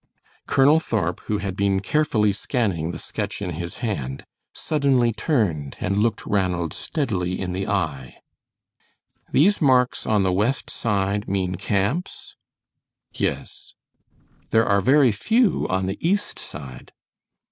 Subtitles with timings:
[0.47, 5.95] Colonel Thorp, who had been carefully scanning the sketch in his hand, suddenly turned and
[5.99, 8.17] looked Ranald steadily in the eye.
[9.31, 12.35] "These marks on the west side mean camps?"
[13.13, 13.73] "Yes."
[14.49, 16.93] "There are very few on the east side?"